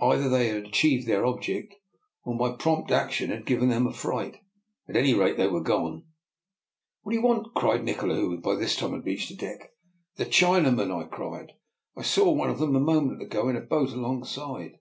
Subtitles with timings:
[0.00, 1.76] Either they had achieved their object,
[2.24, 4.38] or my prompt action had given them a fright.
[4.88, 6.02] At any rate, they were gone."
[7.02, 9.70] What do you want?" cried Nikola, who by this time had reached the deck."
[10.16, 11.52] The Chinamen!" I cried."
[11.96, 14.72] I saw one of them a moment ago in a boat alongside."